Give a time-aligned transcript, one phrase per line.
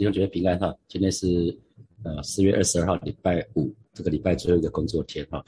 [0.00, 1.54] 弟兄姐妹平安哈，今天是
[2.04, 5.44] 呃四月二十二号礼拜五，这个礼拜最后一个工作天哈。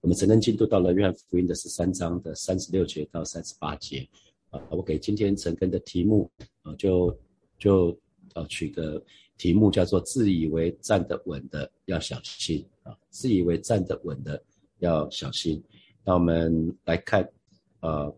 [0.00, 4.08] 我们陈根进度到了约翰福音的十三章的三十六节到三十八节
[4.50, 4.62] 啊。
[4.70, 6.30] 我给今天陈根的题目
[6.62, 7.18] 啊，就
[7.58, 7.98] 就
[8.34, 9.02] 呃取个
[9.38, 14.40] 题目叫做自以为站得稳的要小心啊，自以为站得稳的
[14.78, 15.60] 要小心。
[16.04, 17.28] 那我们来看
[17.80, 18.16] 呃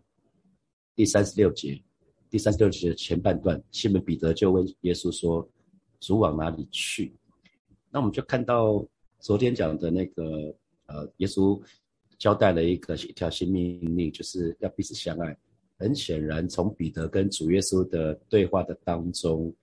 [0.94, 1.82] 第三十六节。
[2.28, 5.48] 第三十六节前半段，西门彼得就问耶稣说
[6.00, 7.12] ：“主往哪里去？”
[7.90, 8.84] 那我们就看到
[9.18, 10.54] 昨天讲的那个，
[10.86, 11.60] 呃，耶稣
[12.18, 15.36] 交代了一个一条新命令，就是要彼此相爱。
[15.78, 19.54] 很显然，从彼得跟主耶稣的对话的当中，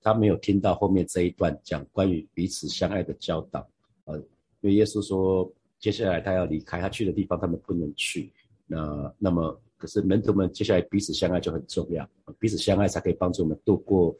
[0.00, 3.68] 他没有听到后面这一段讲关于彼此相爱的教导。
[4.04, 4.16] 呃，
[4.60, 8.32] 因为耶稣说，接下来他要离开，他去的地方他们不能去。
[8.66, 9.60] 那那么。
[9.80, 12.04] 可是门徒们接下来彼此相爱就很重要，
[12.40, 14.12] 彼此相爱才可以帮助我们度过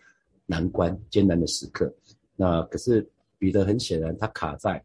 [0.48, 1.95] 难关、艰难的时刻。
[2.34, 3.09] 那可是
[3.39, 4.84] 彼得很显然他卡在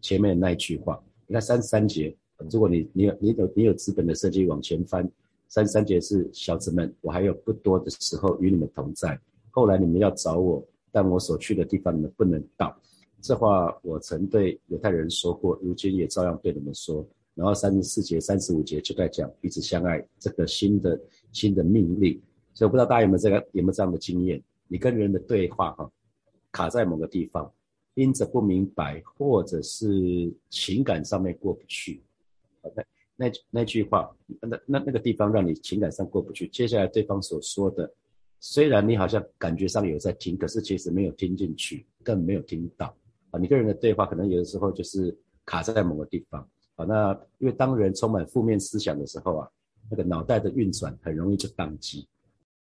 [0.00, 1.02] 前面的那一句话。
[1.26, 2.14] 你看三十三节，
[2.50, 5.10] 如果你你有你有你有资本的设计往前翻，
[5.48, 9.18] 三十三节是小子们，我还有不多的时候与你们同在。
[9.50, 12.76] 后来你们要找我，但我所去的地方你们不能到。
[13.22, 17.06] 这话我曾对犹太人说过，如今也照样对你们说。
[17.34, 21.00] 然后三十四节、三十五节就在讲彼此相爱这个新的
[21.32, 22.20] 新的命令，
[22.52, 24.40] 所以我不知道大家有没有这个有没有这样的经验？
[24.68, 25.90] 你跟人的对话哈，
[26.50, 27.52] 卡在某个地方，
[27.94, 32.02] 因着不明白或者是情感上面过不去，
[32.62, 32.84] 那
[33.16, 37.88] 那那句话，那那那个地方让你情感上过不去，接下来对方所说的，
[38.40, 42.94] 虽然你好像感觉上有在听，可是其实没有听进去，更没有听到
[43.30, 43.38] 啊。
[43.38, 46.48] 你跟人的对话可能有的时候就是卡在某个地方。
[46.76, 49.48] 啊，那因为当人充满负面思想的时候啊，
[49.88, 52.04] 那个脑袋的运转很容易就宕机。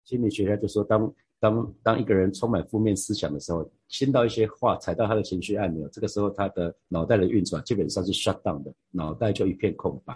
[0.06, 1.12] 心理学家就说，当
[1.44, 10.13] 当当一个人充满负面思想的时候，听到一些话，踩到他的情绪按钮，这个时候他的脑袋的运转基本上是 shut down 的，脑袋就一片空白。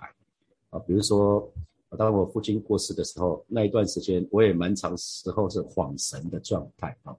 [0.70, 1.52] 啊，比如说，
[1.98, 7.14] 当我父亲过世的时候，那一段时间我也蛮长时候是恍神的状态啊，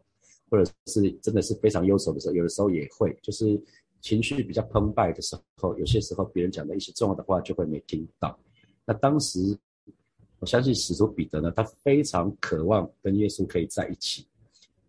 [0.48, 3.62] 或者是真的是非常忧愁的时候，有的时候也会就是。
[4.00, 8.38] 情绪比较澎湃的时候，有些时候别人讲的一些重要的话就会没听到。
[8.84, 9.58] 那当时，
[10.38, 14.26] 我相信使徒彼得呢，他非常渴望跟耶稣可以在一起，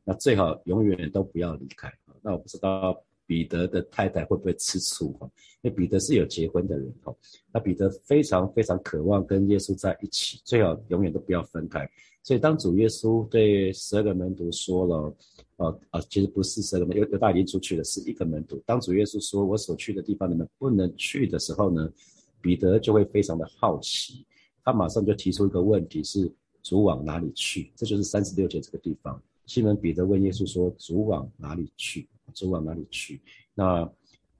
[0.04, 1.92] 那最好永远都不要离开。
[2.22, 5.30] 那我不知道彼得的太太会不会吃醋哈？
[5.62, 7.14] 因为彼得是有结婚的人哈。
[7.52, 11.90] 那彼得非常非常渴望跟耶稣在一起，最好永远都不要分开。
[12.24, 15.16] 所以当主耶稣对十二个门徒说了。
[15.60, 18.64] 呃呃，其实不是十二个门，犹犹大已出去了，是一个门徒。
[18.66, 21.92] 当主耶稣说“我所去的地方你们不能去”的时候呢，
[22.40, 24.26] 彼得就会非常的好奇，
[24.64, 26.32] 他马上就提出一个问题：是
[26.62, 27.72] 主往哪里去？
[27.76, 29.22] 这就是三十六节这个地方。
[29.46, 32.08] 西门彼得问耶稣说：“主往哪里去？
[32.34, 33.20] 主往哪里去？”
[33.56, 33.90] 那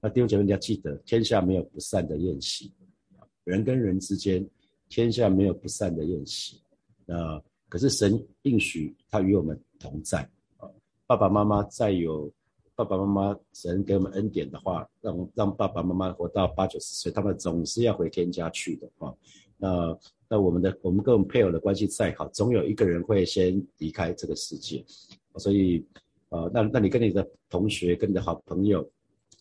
[0.00, 2.72] 那弟兄姐妹你要记得，天下没有不散的宴席，
[3.44, 4.48] 人跟人之间，
[4.88, 6.60] 天下没有不散的宴席。
[7.06, 10.28] 那可是神应许他与我们同在。
[11.06, 12.32] 爸爸妈妈再有
[12.76, 19.12] 爸爸妈妈神给我们恩典的话，让让爸爸妈妈活到八九十岁，他们总是要回天家去的啊。
[19.60, 19.98] 那
[20.28, 24.84] 那我们的我们跟我们配偶的关系再好，总有一个人会先离开这个世界。
[25.36, 25.84] 所以，
[26.30, 28.88] 呃，那那你跟你的同学、跟你的好朋友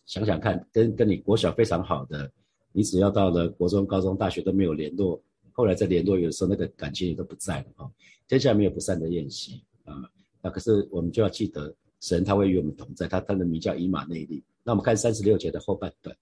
[0.06, 2.31] 想想看，跟跟你国小非常好的，
[2.72, 5.19] 你只要到了国中、高中、大学都没有联络，
[5.52, 7.90] 后来再联络，有时候那个感情也都不在了啊。
[8.28, 10.03] 天下没有不散的宴席啊。
[10.41, 14.44] 那可是我们就要记得，神他会与我们同在，他他的名叫以马内利。
[14.63, 16.16] 那我们看三十六节的后半段，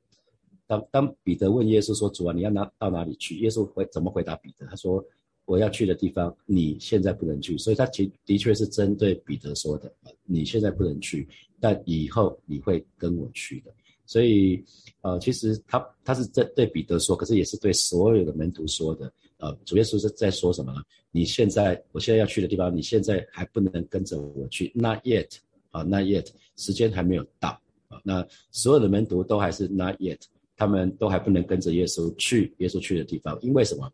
[0.67, 4.65] 当当彼得问耶稣说：“主啊，你要拿到哪里去？”耶稣回怎么回答彼得？
[4.67, 5.03] 他说
[5.45, 9.91] ：“我要去的地方，你现在不能去。”所以他其的确是针对彼得说的
[10.25, 11.27] ：“你现在不能去，
[11.59, 13.73] 但以后你会跟我去的。”
[14.05, 14.63] 所以，
[15.01, 19.11] 呃，其实他他是在对彼得说，可是也是对所有的门徒说的。
[19.37, 20.81] 呃，主耶稣是在说什么呢？
[21.11, 25.29] 你现在，我现在要去的地方，你现在还不能跟着我去，not yet，
[25.71, 27.49] 啊，not yet，时间还没有到
[27.89, 28.01] 啊。
[28.03, 30.19] 那所有的门徒都还是 not yet，
[30.57, 33.89] 他们都还不能跟着耶稣去耶稣去的地方，因为什么？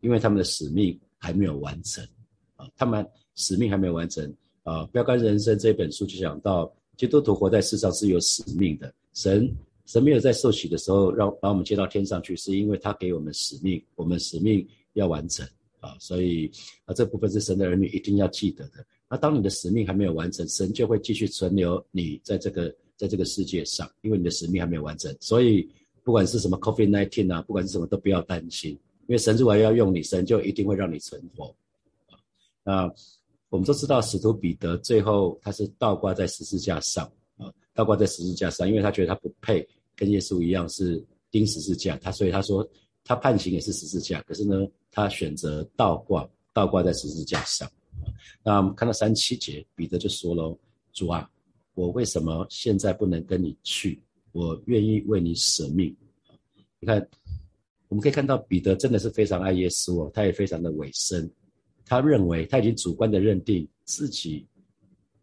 [0.00, 2.06] 因为他们的使命还没有完成
[2.56, 4.24] 啊，他们使命还没有完成
[4.62, 4.82] 啊。
[4.86, 9.54] 《标杆人生》这本书就讲到，基督徒活在世上是有使命的，神。
[9.86, 15.46] 神没有在受洗的时候让把我们接到天上去，是因为他给我们使命，我们使命要完成
[15.78, 16.50] 啊，所以
[16.86, 18.82] 啊这部分是神的儿女一定要记得的。
[19.10, 25.14] 那当你的使命还没有完成，神就会继续存留你在这个在这个世界上，因为你的使命还没有完成。
[25.20, 25.68] 所以
[26.04, 28.70] 不管是什么 COVID nineteen 啊，不管是什么都不要担心，
[29.08, 31.52] 因为神如果要用你，神就一定会让你存活。
[32.62, 32.88] 那
[33.48, 39.66] 我们都知道使徒彼得最后他是倒挂在十字架上啊，倒挂在十字架上，因为他觉得他不配
[39.96, 42.68] 跟耶稣一样是钉十字架，他所以他说
[43.02, 47.70] 他判刑也是十字架，可是呢，他选择倒挂，倒挂在十字架上。
[48.42, 50.58] 那我们看到三七节，彼得就说喽
[50.92, 51.30] ：“主啊，
[51.74, 54.02] 我为什么现在不能跟你去？
[54.34, 55.96] 我愿意为你舍命。”
[56.78, 57.08] 你看，
[57.88, 61.30] 我们可以看到彼得真的是非常爱耶稣哦，他也非常的委身，
[61.86, 64.46] 他认为他已经主观的认定自己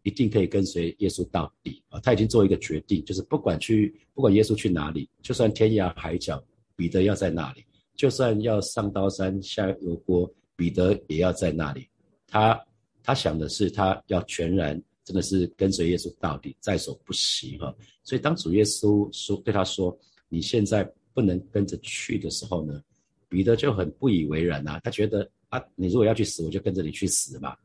[0.02, 6.42] 一定可以跟随耶稣到底啊，他已经做一个决定，就是不管去不管耶稣去哪里，就算天涯海角，
[6.74, 7.62] 彼得要在那里；
[7.94, 11.86] 就算要上刀山下油锅，彼得也要在那里。
[12.26, 12.60] 他。
[13.04, 17.74] 他想的是，他要全然真的是跟随耶稣到底，在所不惜哈。
[18.04, 19.96] 所以当主耶稣说对他说
[20.28, 20.82] ：“你现在
[21.12, 22.82] 不能跟着去的时候呢？”
[23.28, 27.56] 彼得就很不以为然啊，他觉得啊，你如果要去死，我就跟着你去死嘛，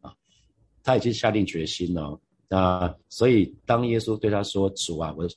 [0.00, 0.14] 啊，
[0.82, 2.20] 他已经下定决心了。
[2.48, 5.28] 那所以当耶稣对他说：“主啊，我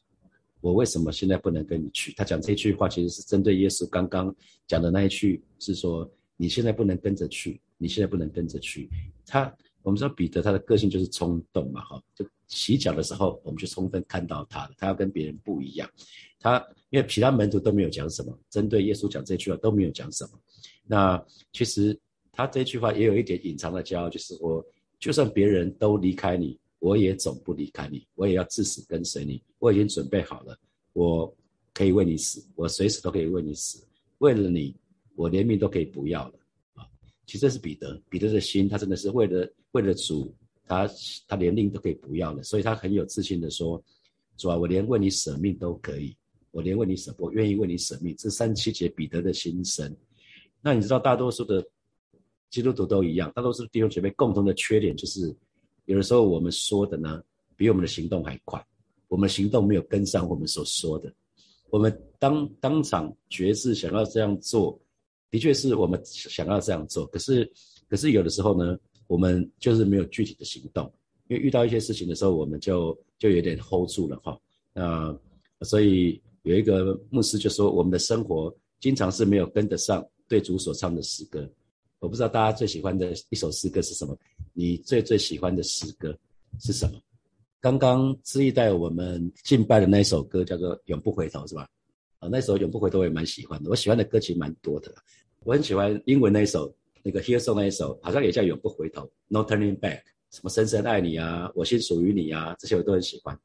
[0.62, 4.34] 我为什么现在不能跟你去？”他讲这句话其实是针对耶稣刚刚
[4.68, 7.60] 讲的那一句，是说你现在不能跟着去。
[7.80, 8.90] 你现在不能跟着去。
[9.26, 14.72] 他，我们说彼得他的个性就是冲动嘛，哈，就洗脚的时候，我们就充分看到他了。
[14.78, 15.90] 他要跟别人不一样。
[16.40, 20.32] 他因为其他门徒都没有讲什么，针对耶稣讲这句话都没有讲什么。
[20.86, 21.98] 那其实
[22.32, 24.66] 他这句话也有一点隐藏的骄傲，就是说，
[25.00, 29.42] 就算别人都离开你，我也总不离开你，我也要至死跟随你。
[29.60, 30.58] 我已经准备好了，
[30.94, 31.34] 我
[31.74, 33.86] 可以为你死，我随时都可以为你死。
[34.20, 34.76] 为了你，
[35.16, 36.40] 我连命都可以不要了
[36.76, 36.86] 啊。
[37.26, 40.34] 其实这是彼得，彼得的心，他真的是为了为了主，
[40.66, 40.90] 他
[41.28, 43.80] 他连命都可以不要了，所以他很有自信的说：
[44.38, 46.16] 主啊，我连为你舍命都可以，
[46.50, 48.16] 我连为你舍，我愿意为你舍命。
[48.18, 49.96] 这三七节彼得的心声。
[50.62, 51.64] 那你知道，大多数的
[52.50, 55.36] 基督徒都一样，大多数弟兄姐妹共同的缺点就是，
[55.86, 57.22] 有的时候我们说的呢，
[57.56, 58.66] 比我们的行动还快，
[59.08, 61.14] 我们行动没有跟上我们所说的，
[61.70, 64.80] 我们当当场决志想要这样做。
[65.32, 67.52] 的确是我们想要这样做，可是，
[67.90, 70.92] 可是有的时候呢，我们就是没有具体的行动，
[71.28, 74.40] 因为遇到一些事情的时候，我们就就有点 hold 住了哈。
[74.74, 75.18] 那
[75.62, 81.50] 所以有一个牧师就说，我们的生活经常是没有跟得上对主所唱的诗歌。
[82.00, 84.18] 我不知道大家最喜欢的一首诗歌是什么？
[84.52, 86.14] 你最最喜欢的诗歌
[86.60, 87.00] 是什么？
[87.62, 91.66] 刚刚知意带我们敬拜的那一首歌叫做《永不回头》，是吧？
[92.20, 94.94] 啊，那首《永不回头》我也蛮喜欢的，我喜欢的歌曲蛮多的。
[95.46, 96.74] 我很喜欢英文那一首，
[97.04, 100.02] 那个 here so 那一首，好像也叫永不回头，No Turning Back，
[100.32, 103.38] 什么深深爱你啊，我心属于你啊，这些我都很喜欢。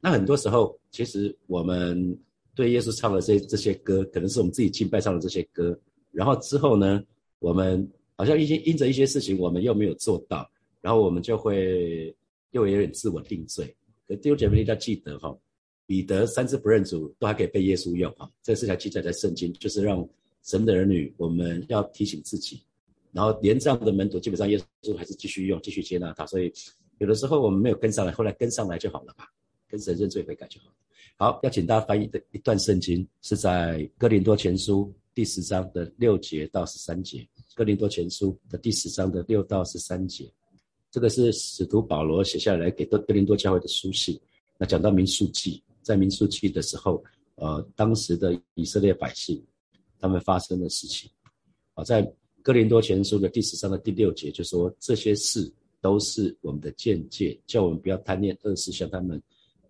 [0.00, 2.18] 那很多时候，其实我们
[2.54, 5.78] 对耶稣唱的这这些歌，可能是我们自己敬拜唱的这些歌，
[6.10, 7.04] 然后之后呢，
[7.40, 7.86] 我们
[8.16, 12.16] 好像一些因着一些事情，我们又没有做到，然后我们就会
[12.52, 13.76] 又有点自我定罪。
[14.08, 15.36] 可弟兄姐妹一定要记得哈，
[15.86, 20.08] 彼得三次不认主，都还可以被耶稣用哈，这事情记载在圣经，就是让。
[20.46, 22.62] 神的儿女，我们要提醒自己，
[23.14, 26.26] 然后连这样的门徒，基本上耶稣还是继续用，继续接纳他。
[26.26, 26.52] 所以
[26.98, 29.28] 有的时候我们没有跟上来，后来跟上来就好了吧，
[29.68, 30.74] 跟神认罪悔改就好了。
[31.16, 37.26] 好，要请大家翻译的一段圣经是在哥林多前书第十章的六节到十三节。
[37.54, 40.28] 哥林多前书的第十章的六到十三节，
[40.90, 44.20] 这个是使徒保罗写下来给哥哥林多教会的书信。
[44.58, 47.00] 那讲到民数记，在民数记的时候，
[47.36, 49.40] 呃，当时的以色列百姓。
[50.00, 51.10] 他们发生的事情，
[51.72, 52.06] 啊，在
[52.44, 59.20] 哥林多前书的第十章的第六节就说这些事都是我们的见解，叫我们不要贪恋恶事，像他们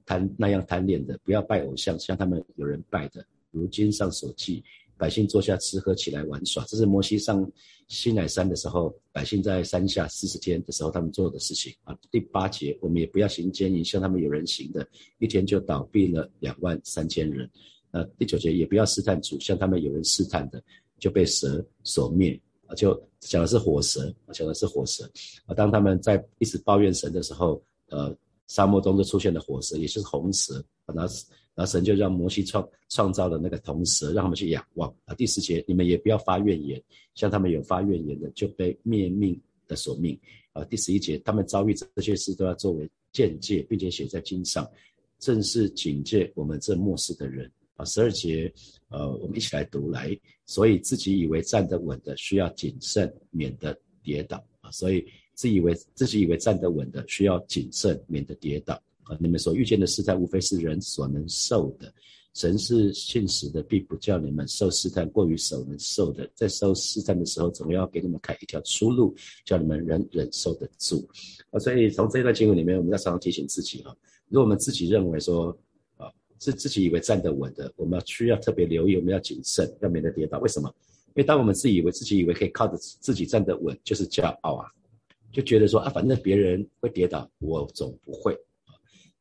[0.04, 3.24] 贪那样贪恋的，不要拜偶像，像他们有人拜的。
[3.52, 4.60] 如今上所记，
[4.96, 7.48] 百姓坐下吃喝起来玩耍，这是摩西上
[7.86, 11.96] 西乃山的时候，百姓在山下四十天的时候他们做的事情啊。
[12.10, 14.84] 第八节，我们也不要行奸淫，像他们有人行的，
[15.20, 17.48] 一天就倒闭了两万三千人。
[17.92, 20.60] 呃，第九节也不要试探主，像他们有人试探的，
[20.98, 22.36] 就被蛇所灭
[22.66, 22.74] 啊。
[22.74, 25.10] 就讲的是火蛇，讲的是火蛇
[25.46, 25.54] 啊。
[25.54, 28.16] 当他们在一直抱怨神的时候，呃，
[28.46, 30.64] 沙漠中就出现了火蛇，也就是红蛇。
[30.86, 31.14] 然后，
[31.54, 35.14] 然后神就让摩西创创造了那个铜蛇，让他们去仰望啊。
[35.14, 36.82] 第十节，你们也不要发怨言，
[37.14, 40.18] 像他们有发怨言的，就被灭命的所命
[40.52, 40.62] 啊。
[40.64, 44.68] 第十一节，他们遭遇这些事都要作为见解，并且写在经上，
[45.18, 47.50] 正是警戒我们这末世的人。
[47.76, 48.52] 啊，十二节，
[48.94, 50.16] 呃，我们一起来读来。
[50.46, 54.70] 所以自己以为站得稳的，需要谨慎，免得跌倒啊。
[54.70, 59.16] 所以自以为自己以为站得稳的，需要谨慎，免得跌倒啊。
[59.18, 61.92] 你们所遇见的事，在无非是人所能受的。
[62.34, 71.08] 神是信实的，并不叫你们受试探过于手能受的，在受试探的时候，总要给你们开一条出路，叫你们忍忍受得住。
[71.50, 73.94] 啊，所以从这段经文里面，我们要常常提醒自己啊，
[74.28, 75.56] 如果我们自己认为说，
[76.40, 80.38] 是自己以为站得稳的，我们需要特别留意，我们要谨慎，要免得跌倒。
[80.38, 80.72] 为什么？
[81.08, 84.68] 因为当我们自以为自己以为可以靠着自己站得稳，就是骄傲啊，
[85.32, 88.36] 就觉得说啊，反正别人会跌倒，我总不会。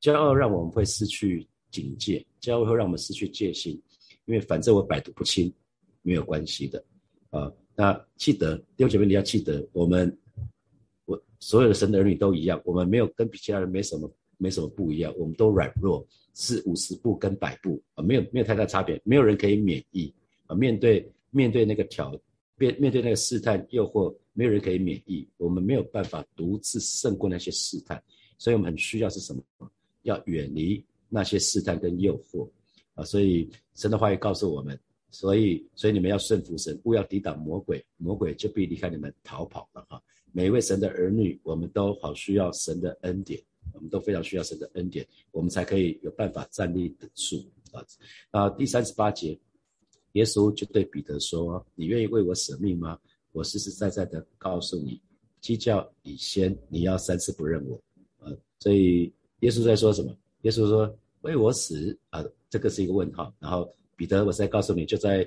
[0.01, 1.47] 骄傲让我们会失去。
[1.73, 3.81] 警戒，骄傲会让我们失去戒心，
[4.25, 5.51] 因为反正我百毒不侵，
[6.03, 6.85] 没有关系的
[7.31, 7.51] 啊。
[7.75, 10.15] 那记得弟兄姐妹，你要记得，我们
[11.05, 20.13] 我所有的神的儿女都一样，我们没有跟比其他人没什么没什么不一样，我们都软弱，是五十步跟百步啊，没有没有太大差别，没有人可以免疫
[20.47, 20.55] 啊。
[20.55, 22.11] 面对面对那个挑
[22.57, 28.01] 面面对那个试探诱惑，没有人可以免疫，我们没有办法独自胜过那些试探，
[28.37, 29.41] 所以我们很需要是什么？
[30.03, 30.83] 要远离。
[31.15, 32.49] 那些试探跟诱惑
[32.95, 34.75] 啊，所以神的话语告诉我们，
[35.11, 40.01] 所以所以你们要顺服神，不要抵挡魔鬼，魔鬼就必离开你们逃跑了哈。
[40.31, 43.39] 每一位神的儿女，我们都好需要神的恩典，
[43.83, 47.37] 们都非常需要神的恩典，我们才可以有办法站立得住
[47.71, 47.85] 啊。
[48.31, 49.37] 啊，第三十八节，
[50.13, 52.97] 耶稣就对彼得说：“你愿意为我舍命吗？
[53.31, 54.99] 我实实在在的告诉你，
[55.39, 57.79] 鸡叫以先，你要三次不认我。”
[58.25, 60.17] 啊，所以耶稣在说什么？
[60.41, 60.97] 耶稣说。
[61.23, 63.33] 为我死啊，这个是一个问号。
[63.39, 65.25] 然后彼得，我再告诉你，就在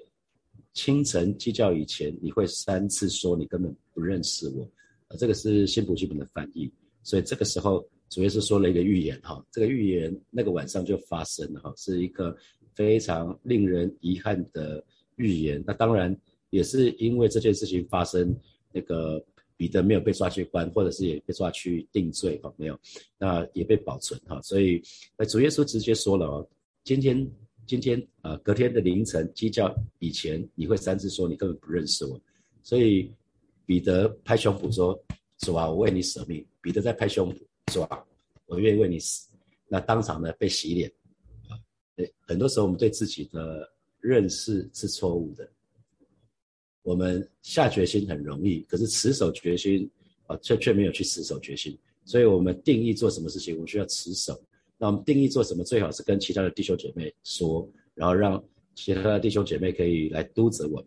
[0.74, 4.62] 清晨鸡叫以前，你会三次说你根本不认识我。
[5.08, 6.70] 啊，这个是新普基本的翻译。
[7.02, 12.36] 所以这个时候主耶稣说了一个预言哈，这个预言那个晚上就发生了哈，是一个
[12.74, 14.84] 非常令人遗憾的
[15.16, 15.62] 预言。
[15.66, 16.16] 那当然
[16.50, 18.36] 也是因为这件事情发生，
[18.72, 19.24] 那个。
[19.58, 22.78] 彼得没有被抓去关，或者是也被抓去定罪，哈，没有，
[23.16, 24.82] 那也被保存，哈，所以，
[25.16, 26.46] 那主耶稣直接说了哦，
[26.84, 27.26] 今天，
[27.66, 32.20] 今天，啊，隔天的凌晨鸡叫以前，你会三次说你根本不认识我，
[32.62, 33.10] 所以
[33.64, 35.02] 彼得拍胸脯说，
[35.38, 36.44] 主啊，我为你舍命。
[36.60, 37.40] 彼得在拍胸脯，
[37.72, 38.04] 说啊，
[38.46, 39.28] 我愿意为你死。
[39.68, 40.88] 那当场呢被洗脸，
[41.48, 41.58] 啊，
[41.96, 43.68] 对，很多时候我们对自己的
[44.00, 45.48] 认识是错误的。
[46.82, 49.90] 我们下决心很容易，可是持守决心
[50.26, 51.76] 啊，却却没有去持守决心。
[52.04, 54.40] 所以，我们定义做什么事情，我们需要持守。
[54.78, 58.40] 那我们定义做什么，最好是跟其他的弟兄姐妹说，然后让
[58.76, 60.86] 其他的弟兄姐妹可以来督责我们。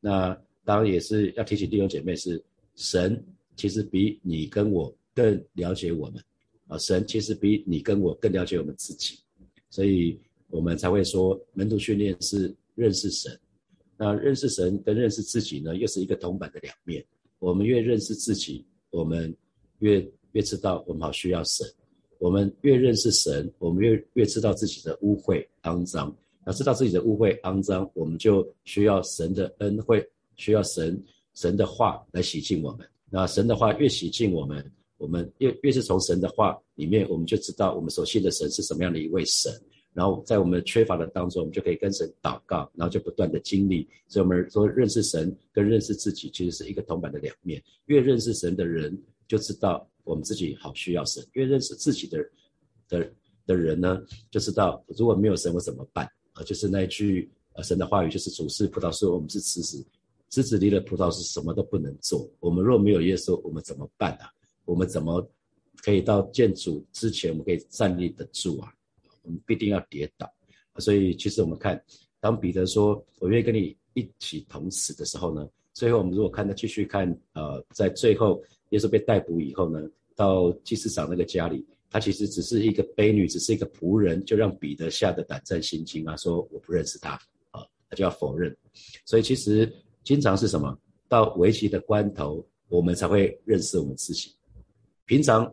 [0.00, 2.42] 那当然也是要提醒弟兄姐妹，是
[2.74, 6.22] 神其实比你跟我更了解我们
[6.68, 9.18] 啊，神其实比你跟我更了解我们自己，
[9.68, 10.16] 所以
[10.48, 13.36] 我们才会说门徒训练是认识神。
[13.96, 17.04] 那认识神跟认识自己呢，又是一个铜板的两面。
[17.40, 19.34] 我们越认识自己，我们
[19.80, 21.66] 越越知道我们好需要神；
[22.18, 26.16] 我们越认识神，我们越越知道自己的污秽肮脏。
[26.44, 30.06] 那知道自己的污秽肮脏，我们就需要神的恩惠，
[30.36, 31.02] 需要神
[31.34, 32.88] 神的话来洗净我们。
[33.10, 34.64] 那神的话越洗净我们，
[34.98, 39.50] 我们越越是从神的话里面，我们就知道我们所信的神是什么样的一位神。
[39.94, 43.88] 然后在我们缺乏的当中，我们就可以跟神祷告，然后就不断的经历。
[44.06, 47.60] 所以，我们说认识神跟认识自己，其实是一个铜板的两面。
[47.86, 52.18] 越认识神的人，就知道我们自己好需要神；越认识自己的
[52.88, 53.12] 的
[53.44, 54.00] 的人呢，
[54.30, 56.08] 就知道如果没有神，我怎么办？
[56.32, 59.84] 啊，就是那一句呃神的话语，就是主是葡萄树，我们是枝子，
[60.28, 62.30] 枝子离了葡萄是什么都不能做。
[62.38, 64.30] 我们若没有耶稣，我们怎么办啊？
[64.68, 65.26] 我们怎么
[65.78, 68.70] 可以到建主之前，我们可以站立得住啊？
[69.22, 70.30] 我们必定要跌倒，
[70.76, 71.82] 所以其实我们看，
[72.20, 79.80] 当彼得说“我愿意跟你一起同死”的时候呢，最后我们如果看他继续看，呃，在最后耶稣被逮捕以后呢，
[80.14, 87.12] 到祭司长那个家里，他其实只是一个卑女，只是一个仆人，就让彼得吓得胆战心惊啊，说我不认识他
[87.52, 88.54] 啊，他就要否认。
[89.06, 89.72] 所以其实
[90.04, 90.78] 经常是什么？
[91.08, 94.30] 到危急的关头，我们才会认识我们自己。
[95.08, 95.52] 平常。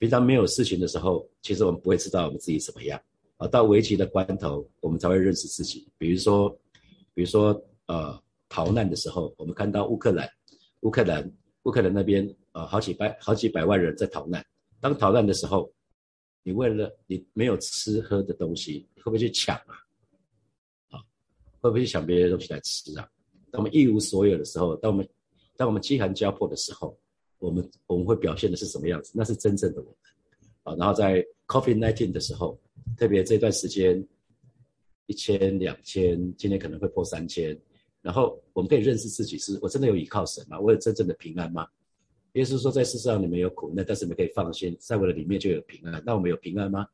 [0.00, 3.02] 平常没有事情的时候，其实我们不会知道我们自己怎么样
[3.36, 3.48] 啊。
[3.48, 5.88] 到危急的关头，我们才会认识自己。
[5.98, 6.48] 比如说，
[7.12, 8.16] 比如说，呃，
[8.48, 10.30] 逃难的时候，我们看到乌克兰，
[10.82, 11.28] 乌克兰，
[11.64, 14.46] 乌克兰那边，呃，好几百、好几百万人在逃难。
[14.78, 15.68] 当逃难的时候，
[16.44, 19.74] 你为了你没有吃喝的东西，会不会去抢啊？
[20.90, 21.02] 啊，
[21.60, 23.10] 会不会去抢别的东西来吃啊？
[23.50, 25.08] 当我们一无所有的时候，当我们
[25.56, 26.96] 当我们饥寒交迫的时候。
[27.38, 29.12] 我们我们会表现的是什么样子？
[29.14, 29.94] 那是真正的我们
[30.64, 30.74] 啊。
[30.76, 32.58] 然后在 Coffee Nineteen 的时候，
[32.96, 34.06] 特别这段时间，
[35.06, 37.58] 一千两千，今天可能会破三千。
[38.00, 40.58] 然后我们可以认识自己，是我真的有依靠神吗？
[40.58, 41.66] 我有真正的平安吗？
[42.34, 46.02] 耶稣说，在世上你们有苦难，但是你们可以放心，在我的里面就有平安。
[46.06, 46.86] 那我们有平安吗？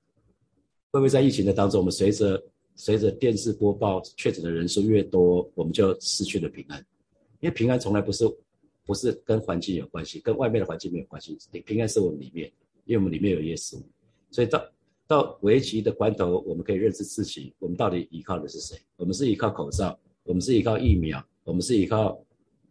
[0.91, 2.43] 会不会在疫情的当中，我们随着
[2.77, 6.79] 随着电视播报确诊的人数越多，我们就失去了平安。
[7.41, 8.25] 因为平安从来不是
[8.85, 12.50] 不是跟环境有关系，跟外面的环境没有关系，平安是我们里面，
[12.85, 13.83] 因为我们里面有耶稣。
[14.31, 14.73] 所以到
[15.07, 18.76] 到危急的关头，我们可以认识自己，我们到底依靠的是谁？
[18.97, 22.21] 我们是依靠口罩，我们是依靠疫苗，我们是依靠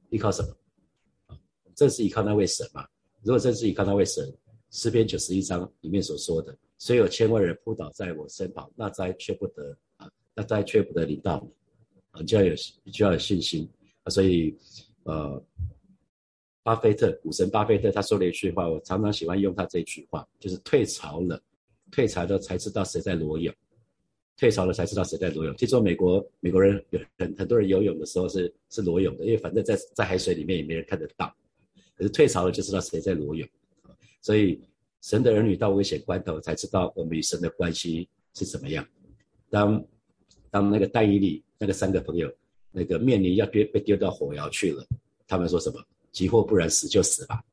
[0.10, 1.38] 依靠什么？
[1.76, 2.88] 这是依靠那位神嘛？
[3.22, 4.32] 如果真是依靠那位神，
[4.70, 11.52] 诗篇九十一章里面所说的，虽有千万人扑倒在我身旁，那灾却不得啊，那灾却不得临到你
[12.12, 12.54] 啊，就要有
[12.92, 13.68] 就要有信心
[14.04, 14.10] 啊。
[14.10, 14.56] 所以，
[15.04, 15.44] 呃，
[16.64, 21.40] 巴菲特股神巴菲特他说了一句话，我常常喜欢用他这句话，就是退潮了，
[21.92, 23.54] 退潮了才知道谁在裸泳，
[24.38, 25.54] 退潮了才知道谁在裸泳。
[25.56, 31.36] 听说美国美国人有很很多人游泳的时候是是裸泳的，因为反正在在海水里面也没人看得到。
[31.96, 33.46] 可是退潮了就知道谁在裸泳，
[34.22, 34.62] 所以
[35.02, 38.88] 神的儿女到危险关头才知道我们与神的关系是怎么样。
[39.50, 39.86] 当
[40.50, 42.34] 当那个戴伊利那个三个朋友
[42.72, 44.88] 那个面临要丢被丢到火窑去了，
[45.28, 45.84] 他们说什么？
[46.14, 47.44] 急或不然死就死吧。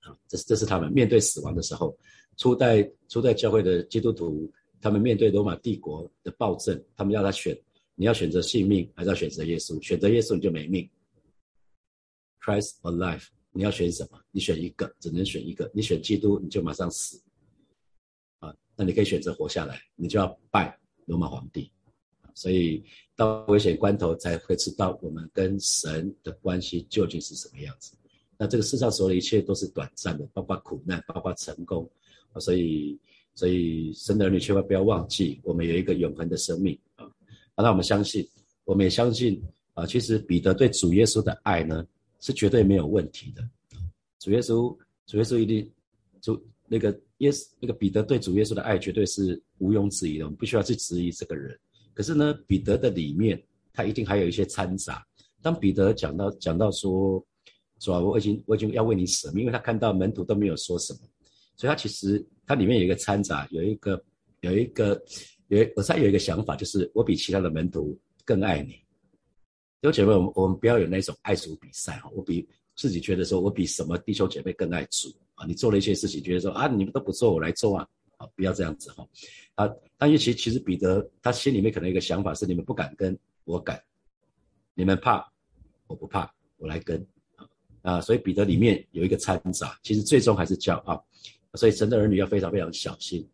[0.00, 1.96] 啊，这是这是他们面对死亡的时候，
[2.36, 7.58] 初代初代教会的基督徒，他们面对罗马帝国的暴政，他们要他选，
[7.94, 9.82] 你要选择性命还是要选择耶稣？
[9.82, 10.88] 选择耶稣你就没命。
[12.42, 14.20] Christ or life，你要选什么？
[14.30, 15.68] 你选一个，只能选一个。
[15.74, 17.20] 你选基督，你就马上死。
[18.38, 21.72] 啊，那你可以选择活下来，你就要拜罗马皇帝。
[22.36, 22.84] 所以
[23.16, 27.96] 到危险关头才会知道我们跟神的关系究竟是什么样子。
[28.38, 31.90] 那这个世上所有的一切都是短暂的，包括苦难，包括成功。
[32.38, 32.96] 所以
[33.34, 37.04] 所以神的儿女千万不要忘记，我们有一个永恒的生命啊。
[37.54, 38.28] 啊，那我们相信，
[38.64, 39.42] 我们也相信
[39.74, 39.86] 啊。
[39.86, 41.84] 其实彼得对主耶稣的爱呢？
[42.18, 43.46] 是绝对没有问题的。
[44.18, 44.76] 主耶稣，
[45.06, 45.70] 主耶稣一定，
[46.20, 46.88] 主那个
[47.18, 50.24] 耶稣，那个彼得对主耶稣的爱绝对是毋庸置疑的。
[50.24, 51.58] 我们不需要去质疑这个人。
[51.96, 55.02] 可是呢，彼得的里面他一定还有一些掺杂。
[55.40, 57.24] 当彼得讲到讲到说，
[57.78, 61.00] 主啊，我已经我已经要为你舍命，因为他看到门徒都没有说什么，
[61.56, 64.04] 所以他其实他里面有一个掺杂，有一个
[64.40, 65.02] 有一个
[65.48, 68.72] 有我猜有一个想法，就是我比其他的门徒更爱你。
[69.80, 72.10] 弟兄姐妹，我们我们不要有那种爱主比赛哈。
[72.14, 75.46] 我比自己觉得说，我比什么弟兄姐妹更爱主啊？
[75.46, 79.06] 你做了一些事情，觉得说啊，你们都不做，我来做啊，啊，不要这样子哈。
[79.56, 83.82] 啊，但是其其实彼得他心里面可能一个想法是，你们不敢跟我敢，
[84.74, 85.28] 你们怕，
[85.88, 87.04] 我不怕，我来跟
[87.82, 88.00] 啊。
[88.00, 91.04] 所以彼得里面有一个掺杂，其实最终还是骄傲。
[91.54, 93.28] 所以神的儿女要非常非常小心。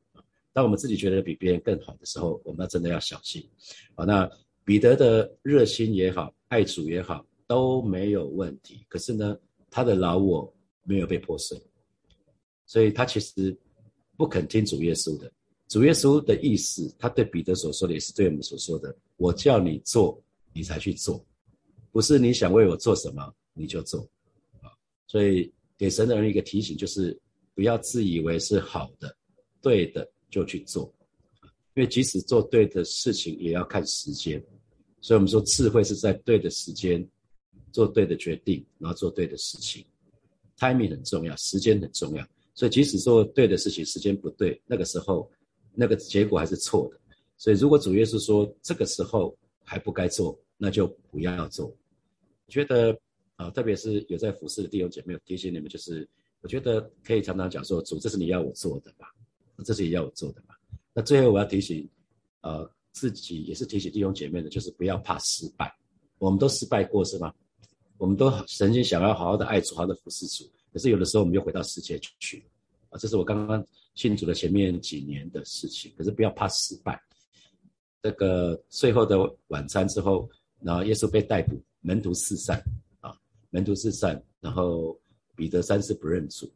[0.52, 3.46] 当我们自己觉得比别人更好的时候，我们要真的要小心
[3.94, 4.06] 啊。
[4.06, 4.26] 那。
[4.64, 8.86] 彼得的热心也好，爱主也好，都没有问题。
[8.88, 9.36] 可是呢，
[9.68, 10.54] 他的老我
[10.84, 11.60] 没有被破碎，
[12.64, 13.58] 所以他其实
[14.16, 15.28] 不肯听主耶稣的。
[15.72, 21.24] 主耶稣的意思，他对彼得所说的，也是对我们所说的：我叫你做，你才去做，
[21.90, 24.06] 不是你想为我做什么你就做
[24.60, 24.68] 啊。
[25.06, 27.18] 所以给神的人一个提醒，就是
[27.54, 29.16] 不要自以为是好的、
[29.62, 30.92] 对的就去做。
[31.74, 34.38] 因为即使做对的事情，也要看时间，
[35.00, 37.02] 所以我们说智慧是在对的时间
[37.72, 39.82] 做对的决定，然后做对的事情。
[40.58, 42.28] timing 很重要，时间很重要。
[42.52, 45.26] 所以即使做对的事情，时间不对，那个时候
[45.74, 46.98] 那个结果还是错的。
[47.36, 51.66] 所以如果主耶稣说这个时候还不该做，那就不要做。
[51.66, 52.96] 我觉得
[53.36, 56.08] 啊，特别是有在服侍的弟兄姐妹，提醒你们，就是
[56.40, 59.12] 我觉得可以常常讲说，主，这是你要我做的吧？
[59.64, 60.58] 这是你要我做的吧？
[60.92, 61.88] 那最后我要提醒，
[62.42, 65.74] 呃，自己也是提醒弟兄姐妹的，就是不要怕失败。
[66.18, 67.32] 我们都失败过是吗？
[67.96, 72.44] 我们都曾经想要好好的爱主，好好的服侍主，可是有的时候我们又回到世界去，
[72.90, 75.92] 啊，这是我刚刚信主的前面几年的事情。
[75.96, 77.00] 可是不要怕失败。
[78.02, 80.28] 这个最后的晚餐之后，
[80.60, 82.62] 然后耶稣被逮捕，门徒四散，
[83.00, 83.16] 啊，
[83.50, 85.00] 门徒四散，然后
[85.36, 86.52] 彼得三次不认主，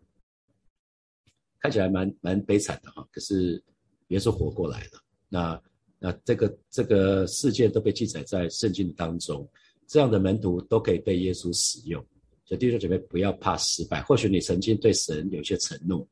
[1.60, 3.06] 看起来蛮蛮悲惨的哈。
[3.10, 3.62] 可是。
[4.10, 5.60] 耶稣活过来了，那
[5.98, 9.44] 那这个这个事件都被记载在圣经当中，
[9.88, 12.00] 这样的门徒都可以被耶稣使用。
[12.44, 16.06] 所以弟兄姐妹不要怕失败，或许你曾经对神有些承诺，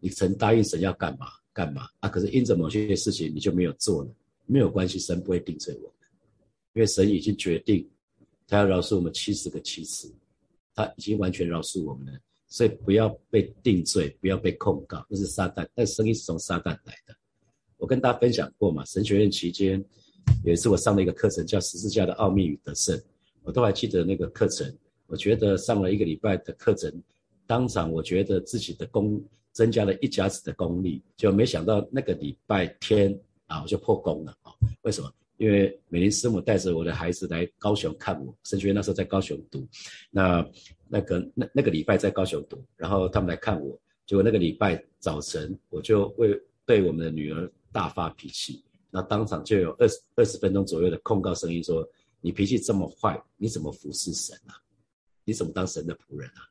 [0.00, 4.10] 你曾答应神要干嘛干嘛啊，可是因着某些事情你就没有做了，
[4.46, 6.08] 没有关系，神不会定罪我们，
[6.74, 7.88] 因为神已经决定
[8.46, 10.12] 他要饶恕我们七十个七次，
[10.74, 17.14] 他已经完全饶恕我们了，所以不要被定罪，不要被控告，那是撒旦，但声音是从撒旦来的。
[17.76, 19.84] 我跟大家分享过嘛，神学院期间
[20.44, 23.00] 有一次我上了一个课程，叫十字架的奥秘与得胜，
[23.42, 24.72] 我都还记得那个课程。
[25.06, 26.92] 我觉得上了一个礼拜的课程，
[27.46, 29.22] 当场我觉得自己的功
[29.58, 33.12] 增加了一甲子的功力，就没想到那个礼拜天
[33.48, 35.12] 啊我就破功了啊，为什么？
[35.36, 39.66] 因为美林师母带着我的孩子来高雄看我，神学院那时候在高雄读，
[40.12, 40.48] 那
[40.86, 51.84] 那个那那个礼拜在高雄读，然后他们来看我，结果那个礼拜早晨我就为对我们的女儿大发脾气，那当场就有二十二十分钟左右的控告声音说
[52.22, 54.54] ：“你脾气这么坏，你怎么服侍神啊？
[55.24, 56.46] 你怎么当神的仆人啊？”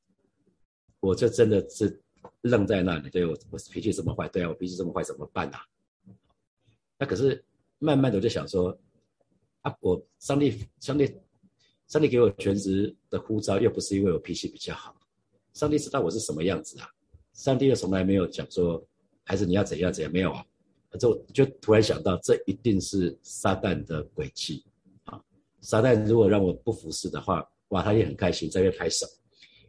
[0.99, 2.01] 我就真的是
[2.41, 5.59] 愣在那里，对我我脾气这么坏，对啊，我脾气这么坏怎么办啊？
[6.97, 7.43] 那可是。
[7.79, 8.75] 慢慢的我就想说，
[9.61, 11.15] 啊，我上帝上帝
[11.85, 14.97] 上帝给我全职的呼召，又不是因为我脾气比较好，
[15.53, 16.89] 上帝知道我是什么样子啊，
[17.33, 18.83] 上帝又从来没有讲说，
[19.23, 20.43] 孩子你要怎样怎样，没有啊，
[20.99, 24.65] 就就突然想到，这一定是撒旦的诡计
[25.03, 25.23] 啊，
[25.61, 29.05] 撒旦如果让我不服侍的话，哇，他也很开心在那拍手，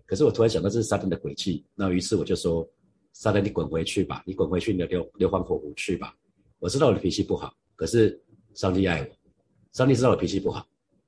[0.09, 2.66] 可是我突然想到这是撒旦的诡计，那于是我就说，
[3.12, 6.16] 撒旦你滚回去吧，你滚回去你的硫硫磺火湖去吧，
[6.61, 7.55] 我知道我的脾气不好。
[7.77, 8.18] 可是
[8.55, 9.09] 上帝爱我，
[9.73, 10.66] 上帝知道我脾气不好，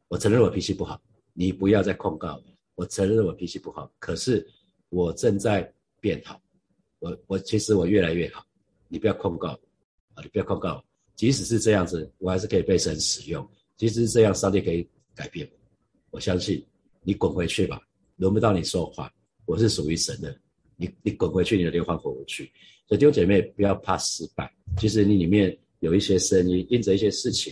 [0.08, 1.00] 我承认我脾气不好，
[1.32, 2.44] 你不要再控告我。
[2.74, 4.46] 我承认我脾气不好，可是
[4.90, 6.38] 我正在变好，
[6.98, 8.44] 我我其实我越来越好，
[8.88, 10.84] 你不要控告我啊，你不要控告我。
[11.16, 13.48] 即使是这样子，我还是可以被神使用。
[13.76, 15.58] 即使是这样，上帝可以改变我。
[16.12, 16.62] 我相信
[17.02, 17.80] 你滚回去吧，
[18.20, 19.12] 轮不到你说话，
[19.46, 20.38] 我是属于神的，
[20.76, 22.44] 你你滚回去你的灵魂滚回去。
[22.86, 25.58] 所以弟兄姐妹不要怕失败，其实你里面。
[25.80, 27.50] 有一些声音，因着一些事情，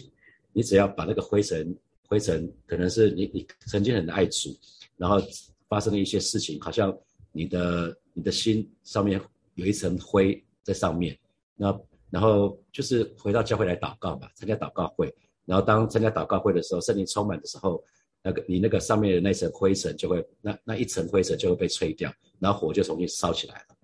[0.52, 1.74] 你只要把那个灰尘，
[2.06, 4.54] 灰尘可能是你你曾经很爱主，
[4.98, 5.18] 然后
[5.66, 6.94] 发生了一些事情，好像
[7.32, 9.18] 你的你的心上面
[9.54, 11.18] 有一层灰在上面，
[11.56, 11.74] 那
[12.10, 15.10] 然后就是回到教会来祷告吧，参加祷告会，
[15.46, 17.82] 然后当参加祷告会的时候，圣灵充满的时候，
[18.22, 23.76] 那个你那个上面的那层灰尘就会那那一层灰尘就会被吹掉，然后火就重新烧起来了。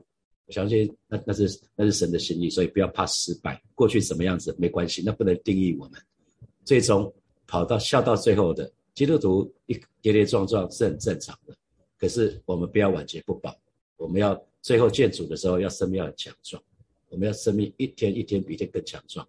[0.46, 3.62] 我相信那那是那是神的心意，所以不要怕失败。
[3.74, 6.00] 过去什么样子没关系，那不能定义我们。
[6.64, 7.10] 最终
[7.46, 11.56] 跑到笑到最后的基督徒一跌跌撞撞是很正常的。
[11.98, 13.56] 可是我们不要晚节不保，
[13.96, 16.62] 我们要最后见主的时候要生命要强壮，
[17.08, 19.26] 我们要生命一天一天比一天更强壮。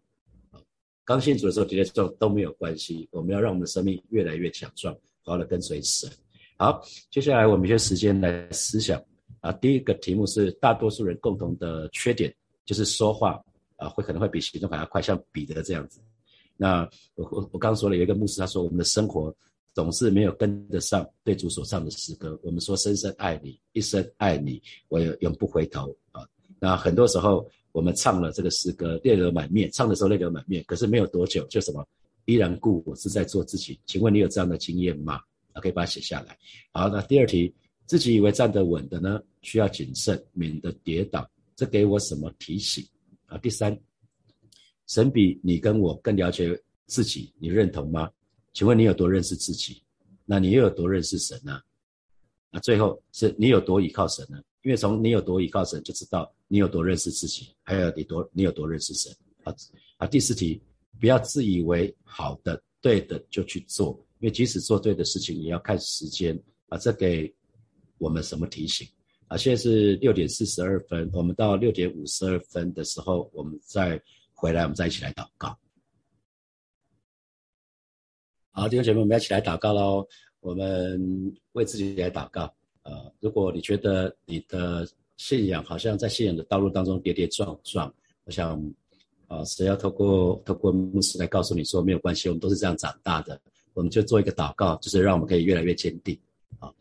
[1.06, 6.10] 刚信主的时候跌跌撞都没有关系，我们要让我们的生命越来越强壮，好好的跟随神。
[6.58, 9.02] 好，接下来我们一些时间来思想。
[9.42, 12.34] 啊，第一个题目是大多数人共同的缺点，
[12.66, 13.40] 就是说话
[13.76, 16.02] 啊会可能会比行动还要快，像彼得这样子。
[16.58, 19.32] 那我我我刚刚说了，有一个牧师他说，我们的生活
[19.76, 22.40] 总是没有跟得上对主所唱的诗歌。
[22.42, 26.26] 我们说深深爱你，一生爱你，我永不回头啊。
[26.58, 31.86] 那很多时候我们唱了这个诗歌，泪流满面，唱的时候泪流满面，可是没有多久就什么
[32.24, 33.78] 依然故我是在做自己。
[33.86, 35.16] 请问你有这样的经验吗？
[35.52, 36.38] 啊，可以把它写下来。
[36.72, 37.54] 好，那第二题。
[37.86, 41.30] 自己以为站得稳的呢，需要谨慎，免得跌倒。
[41.54, 42.84] 这给我什么提醒
[43.28, 43.38] 啊？
[43.38, 43.78] 第三，
[44.88, 46.58] 神比你跟我更了解
[46.88, 48.10] 自己，你认同吗？
[48.54, 49.84] 请问你有多认识自己？
[50.26, 51.60] 那你又有多认识神呢？
[52.56, 54.42] 那最后是你有多依靠神呢？
[54.62, 59.12] 因为从你有多依靠神，就知道你有多认识自己，还有你多你有多认识神
[59.44, 59.54] 啊
[59.98, 60.08] 啊！
[60.08, 60.64] 第四题，
[60.98, 66.78] 不要自以为好的、对的就去做，因为即使做对的事情，也要看时间啊。
[66.78, 67.30] 这给。
[67.98, 68.86] 我们什么提醒
[69.30, 69.38] 啊？
[69.38, 74.00] 现在是六点四十二分，我们到六点五十二分的时候，我们再
[74.34, 75.58] 回来，我们再一起来祷告。
[78.52, 80.06] 好，弟兄姐妹，我们要一起来祷告喽。
[80.46, 82.54] 我们为自己来祷告。
[82.84, 87.92] 呃，如果你觉得你的信仰好像在信仰的道路当中跌跌撞撞，
[88.26, 88.74] 我想，
[89.28, 93.42] 啊，谁要透过透过牧师来告诉你说没有关系，我们都是这样长大的。
[93.74, 96.16] 我们就做一个祷告，就是让我们可以越来越坚定。
[96.60, 96.72] 啊，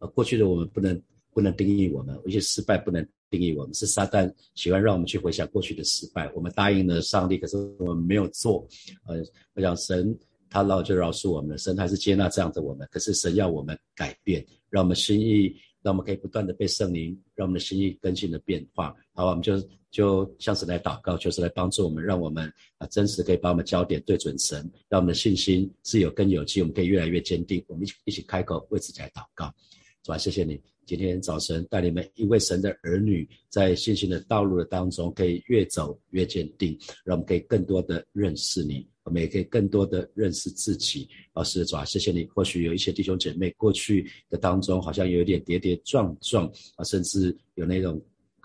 [0.00, 1.00] 呃过去的我们不能
[1.32, 6.28] 不能定义我们，一些失败不能定义我们，是撒旦喜欢让我们去回想过去的失败。
[6.34, 8.66] 我们答应了上帝，可是我们没有做。
[9.06, 9.22] 呃，
[9.54, 10.18] 我想神
[10.52, 12.86] 他老就饶恕我们了，神还是接纳这样的我们。
[12.92, 18.94] 可是神要我们改变，让我们心意，让我们可以不断的被圣灵，让我们的心意更新的变化。
[19.14, 19.58] 好，我们就
[19.90, 24.58] 就像是来祷告，就是来帮助我们，让我们啊真实可以把我们焦点对准神，
[24.90, 27.64] 让我们的信心是有根有基，我们可以越来越坚定。
[27.66, 29.50] 我们一起一起开口为自己来祷告。
[30.02, 41.08] 主啊，谢谢你今天早晨带领每一位神的儿女，在信心的道路的当中，可以越走越坚定，让我们可以更多的认识你，我们也可以更多的认识自己。
[41.34, 42.24] 老师，主啊，谢谢你。
[42.34, 48.00] 或许有一些弟兄姐妹过去的当中，好像有一点跌跌撞撞啊，甚至有那种。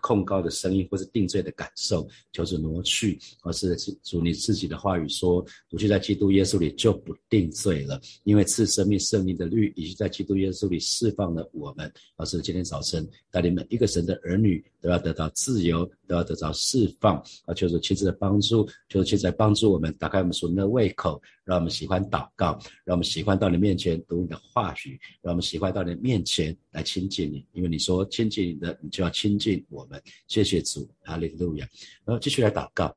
[0.08, 11.92] 控告的声音，或是定罪的感受，求主挪去，而是主你自己的话语说，主就在基督耶稣里就不定罪了，因为赐生命圣灵的律已经在基督耶稣里释放了我们。
[12.16, 17.54] 而是今天早晨带领每一个神的儿女都要得到自由，都要得到释放啊！
[17.54, 29.97] 求主亲自的帮助，求主亲自帮助我们，打开我们属灵的胃口，让我们喜欢祷告，让我们喜欢到你面前读你的话语，让我们喜欢到你面前来亲近你，因为你说亲近你的，你就要亲近我们。
[30.28, 31.68] 谢谢主，哈利路亚！
[32.06, 32.96] 然后继续来祷告，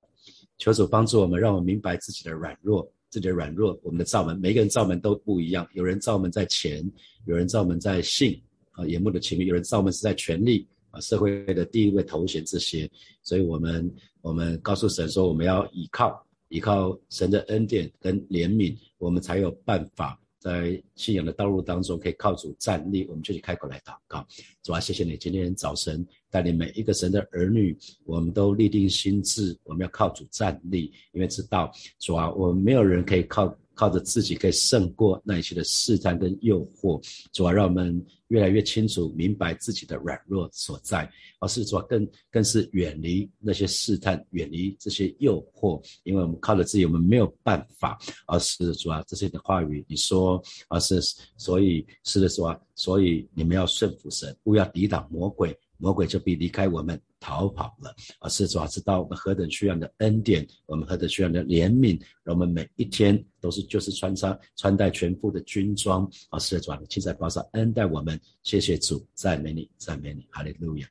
[0.58, 3.78] 求主帮助我们，让我们明白自己的软弱，自己的软弱。
[3.82, 6.84] 我们的造门，每个人造门都不一样，有人造门在钱，
[7.26, 8.40] 有人造门在性
[8.72, 10.66] 啊，眼目的情欲，有人造门是在权力。
[10.92, 12.90] 啊，社会的地位、头衔这些，
[13.22, 13.88] 所以我们
[14.22, 23.06] 我们告诉神说，我们要依靠依靠神的恩典跟怜悯，我们才有办法在信仰的道路当中可以靠主站立。
[23.06, 24.26] 我们就去开口来祷告，
[24.62, 33.56] 主啊，谢谢你今天早晨带领每一个神的儿女，我们都立定心智，我们要靠主站立，因为知道主啊，我们没有人可以靠。
[33.74, 37.02] 靠着自己可以胜过那一些的试探跟诱惑，
[37.32, 51.00] 主要让我们越来越清楚明白自己的软弱所在，而是主要更更是远离那些试探，远离这些诱惑，因为我们靠着自己我们没有办法，而是主要这些的话语你说，而是
[51.36, 55.56] 所以是的说，所以你们要顺服神，不要抵挡魔鬼。
[55.82, 70.88] 魔鬼就必离开我们逃跑了，而是主要知道我们何等需要的恩典，我们何等需要的怜悯，让我们每一天都是就是穿上穿戴全副的军装，而是主啊，亲在保守恩待我们，谢谢主，赞美你，赞美你，哈利路亚。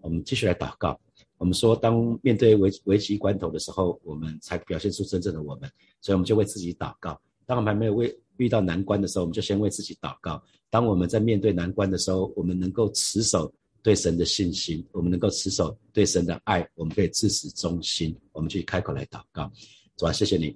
[0.00, 0.98] 我们继续来祷告。
[1.36, 7.20] 我们说，当面对危危机关头的时候，我们才表现出真正的我们，所以我们就为自己祷告。
[7.46, 10.42] 当我们还没有为遇到难关的时候，我们就先为自己祷告。
[10.70, 13.52] 当我们在面对难关的时候，我们能够持守。
[13.82, 18.14] 对神的信心，我们能够持守对神的爱，我们可以自始忠心。
[18.32, 19.50] 我们去开口来祷告，
[19.96, 20.54] 主啊，谢谢你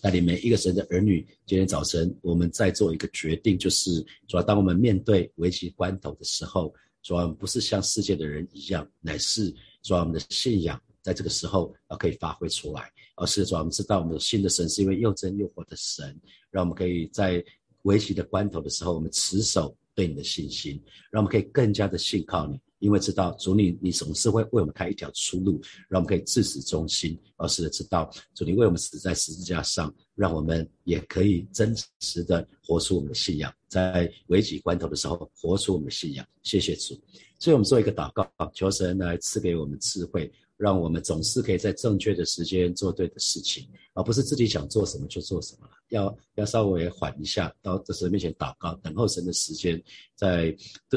[0.00, 1.26] 带领每一个神的儿女。
[1.46, 9.50] 今天早晨，我们在做一个决定，就是主要当我们面对危急关头的时候，主要不是像世界的人一样，乃是
[9.82, 16.18] 主要我们的信仰在这个时候啊可以发挥出来，而是主要我们知道我们信的神是一位又真又活的神，
[16.50, 17.44] 让我们可以在
[17.82, 19.76] 危急的关头的时候，我们持守。
[19.96, 20.80] 对你的信心，
[21.10, 36.24] 让我们可以更加的信靠你，因为知道主你，你总是会为我们开一条出路，让我们可以自始忠心，而是知道主你为我们死在十字架上，让我们也可以真实的活出我们的信仰，在危急关头的时候活出我们的信仰。
[36.42, 36.94] 谢谢主，
[37.38, 40.30] 所以我们做一个祷告，求神来赐给我们智慧。
[40.56, 45.72] 让我们总是可以在正确的时间做对的事情，而不是自己想做什么就做什么了。
[45.88, 49.80] 要要稍微缓一下，到神面前祷告，等候神的时间，
[50.14, 50.54] 在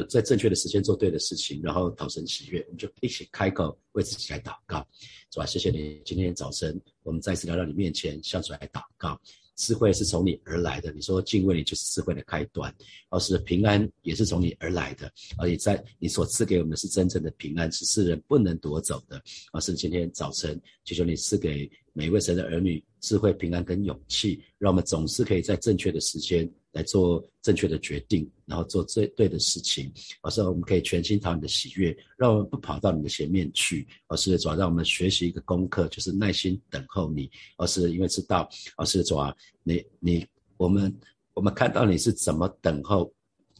[0.08, 2.60] 在正确的时间做对的事情，然后讨神喜悦。
[2.62, 4.84] 我们就一起开口为自己来祷告，
[5.30, 5.46] 是吧？
[5.46, 9.20] 谢谢你，今天早晨我们再次来到你面前，向主来祷告。
[9.60, 12.74] 智慧是从你而来的，你说敬畏你就是智慧的开端，
[13.10, 19.22] 而是平安也是从你而来的，而你在你所赐给我们的是真正的平安，是世人不能夺走的。
[19.52, 26.50] 而是今天早晨，求求你赐给每一位神的儿女智慧、平安跟勇气，让我们总是可以在正确的时间。
[26.72, 40.94] 来做正确的决定，然后做最对的事情，而是我们可以全心讨你的喜悦，让我们不跑到你的前面去，而是主要让我们学习一个功课，就是耐心等候你，而是因为知道，而是主要你你我们
[41.34, 43.12] 我们看到你是怎么等候。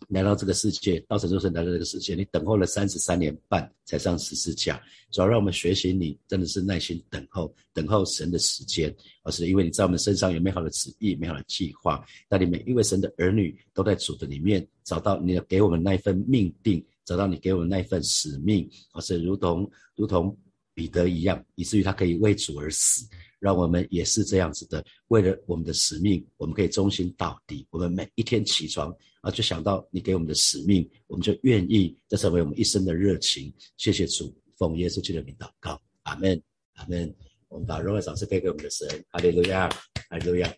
[0.08, 2.14] 来到这个世界，到神就是来到这个世界。
[2.14, 12.04] 你等候了三十三年半才上十字架，主要让我们学习你真的是耐心等候，等候神的时间，而是因为你在我们身上有美好的旨意、美好的计划。
[12.28, 20.36] 那你每一位神的儿女都在主的里面找到你给我们那一份命定，找到你给我们那一份使命，而是如同如同
[20.74, 23.06] 彼得一样，以至于他可以为主而死。
[23.38, 27.66] 让我们也是这样子的，为了我们的使命，我们可以忠心到底。
[27.70, 33.52] 我们每一天起床啊，就想到你给我们的使命，我们就愿意，这成为我们一生的热情。
[33.76, 36.40] 谢谢主，奉耶稣基督的名祷告，阿门，
[36.74, 37.14] 阿门。
[37.48, 39.68] 我们把荣耀掌声给给我们的神，哈利路亚，
[40.08, 40.54] 哈利路亚。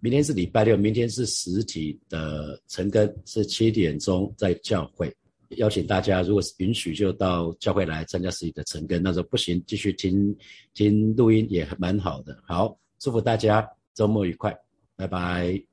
[0.00, 5.14] 明天是礼拜六，明天是实体的晨更，是七点钟在教会。
[5.56, 9.02] 邀请大家，如果是允许，就到教会来参加实体的晨更。
[9.02, 10.34] 那时候不行，继续听
[10.72, 12.42] 听录音也蛮好的。
[12.46, 14.56] 好，祝福大家周末愉快，
[14.96, 15.69] 拜拜。